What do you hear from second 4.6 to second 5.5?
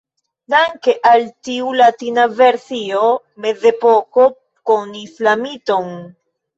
konis la